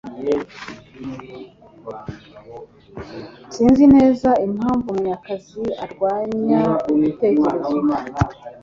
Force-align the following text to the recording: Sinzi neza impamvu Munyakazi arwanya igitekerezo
Sinzi 3.53 3.83
neza 3.95 4.29
impamvu 4.47 4.87
Munyakazi 4.95 5.63
arwanya 5.83 6.61
igitekerezo 6.91 7.75